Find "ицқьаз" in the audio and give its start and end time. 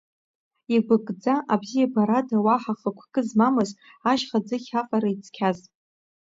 5.13-5.59